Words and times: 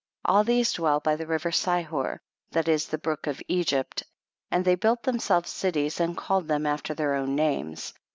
22. 0.25 0.35
All 0.35 0.43
these 0.43 0.73
dwell 0.73 0.99
by 0.99 1.15
the 1.15 1.27
river 1.27 1.51
Sihor, 1.51 2.17
that 2.49 2.67
is 2.67 2.87
the 2.87 2.97
brook 2.97 3.27
of 3.27 3.39
Egypt, 3.47 4.01
and 4.49 4.65
they 4.65 4.73
built 4.73 5.03
themselves 5.03 5.51
cities 5.51 5.99
and 5.99 6.17
called 6.17 6.47
them 6.47 6.65
after 6.65 6.95
their 6.95 7.13
own 7.13 7.35
names. 7.35 7.93